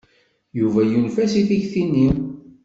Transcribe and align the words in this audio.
Yuba 0.59 0.79
yunef-as 0.83 1.33
i 1.41 1.41
tikti-nni. 1.47 2.09